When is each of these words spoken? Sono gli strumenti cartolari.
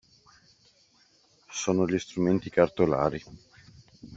Sono 1.51 1.85
gli 1.87 1.99
strumenti 1.99 2.49
cartolari. 2.49 3.23